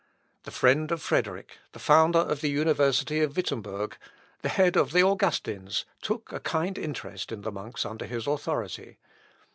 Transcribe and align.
The 0.45 0.49
friend 0.49 0.91
of 0.91 0.99
Frederick, 0.99 1.59
the 1.73 1.77
founder 1.77 2.17
of 2.17 2.41
the 2.41 2.49
University 2.49 3.19
of 3.19 3.35
Wittemberg, 3.37 3.97
the 4.41 4.49
head 4.49 4.75
of 4.75 4.93
the 4.93 5.03
Augustins, 5.03 5.85
took 6.01 6.31
a 6.33 6.39
kind 6.39 6.75
interest 6.79 7.31
in 7.31 7.41
the 7.41 7.51
monks 7.51 7.85
under 7.85 8.05
his 8.07 8.25
authority. 8.25 8.97